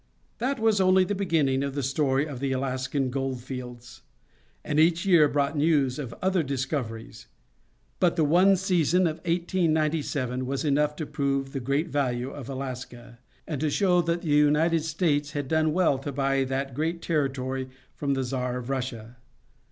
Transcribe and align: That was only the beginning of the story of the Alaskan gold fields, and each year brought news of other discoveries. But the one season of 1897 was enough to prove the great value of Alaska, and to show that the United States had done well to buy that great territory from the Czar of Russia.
That 0.39 0.59
was 0.59 0.81
only 0.81 1.03
the 1.03 1.13
beginning 1.13 1.61
of 1.61 1.75
the 1.75 1.83
story 1.83 2.25
of 2.27 2.39
the 2.39 2.53
Alaskan 2.53 3.11
gold 3.11 3.39
fields, 3.39 4.01
and 4.65 4.79
each 4.79 5.05
year 5.05 5.27
brought 5.27 5.55
news 5.55 5.99
of 5.99 6.15
other 6.23 6.41
discoveries. 6.41 7.27
But 7.99 8.15
the 8.15 8.23
one 8.23 8.55
season 8.55 9.05
of 9.05 9.17
1897 9.17 10.47
was 10.47 10.65
enough 10.65 10.95
to 10.95 11.05
prove 11.05 11.51
the 11.53 11.59
great 11.59 11.89
value 11.89 12.31
of 12.31 12.49
Alaska, 12.49 13.19
and 13.45 13.61
to 13.61 13.69
show 13.69 14.01
that 14.01 14.23
the 14.23 14.29
United 14.29 14.83
States 14.83 15.33
had 15.33 15.47
done 15.47 15.71
well 15.71 15.99
to 15.99 16.11
buy 16.11 16.45
that 16.45 16.73
great 16.73 17.03
territory 17.03 17.69
from 17.93 18.15
the 18.15 18.23
Czar 18.23 18.57
of 18.57 18.71
Russia. 18.71 19.17